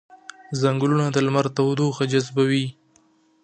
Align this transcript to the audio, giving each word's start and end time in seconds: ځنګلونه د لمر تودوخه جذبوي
ځنګلونه 0.61 1.05
د 1.11 1.17
لمر 1.25 1.45
تودوخه 1.55 2.03
جذبوي 2.11 2.65